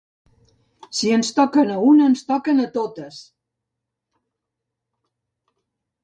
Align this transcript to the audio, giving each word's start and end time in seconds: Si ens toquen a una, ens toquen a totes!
Si 0.99 1.09
ens 1.17 1.27
toquen 1.39 1.73
a 1.73 1.75
una, 1.89 2.07
ens 2.11 2.23
toquen 2.31 2.63
a 2.63 2.65
totes! 2.77 3.19